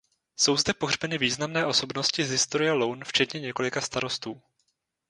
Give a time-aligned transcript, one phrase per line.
[0.39, 4.41] Jsou zde pohřbeny významné osobnosti z historie Loun včetně několika starostů.